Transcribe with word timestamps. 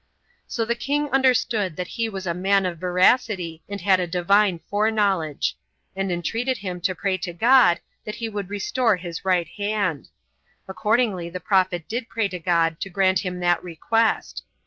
So 0.47 0.65
the 0.65 0.73
king 0.73 1.11
understood 1.11 1.75
that 1.75 1.89
he 1.89 2.09
was 2.09 2.25
a 2.25 2.33
man 2.33 2.65
of 2.65 2.79
veracity, 2.79 3.61
and 3.69 3.79
had 3.81 3.99
a 3.99 4.07
Divine 4.07 4.59
foreknowledge; 4.67 5.55
and 5.95 6.11
entreated 6.11 6.57
him 6.57 6.81
to 6.81 6.95
pray 6.95 7.17
to 7.19 7.33
God 7.33 7.79
that 8.03 8.15
he 8.15 8.27
would 8.27 8.49
restore 8.49 8.95
his 8.95 9.23
right 9.23 9.47
hand. 9.49 10.09
Accordingly 10.67 11.29
the 11.29 11.39
prophet 11.39 11.87
did 11.87 12.09
pray 12.09 12.27
to 12.29 12.39
God 12.39 12.79
to 12.79 12.89
grant 12.89 13.19
him 13.19 13.41
that 13.41 13.63
request. 13.63 14.41